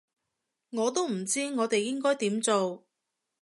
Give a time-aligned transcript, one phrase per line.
[0.71, 2.87] 我都唔知我哋應該點做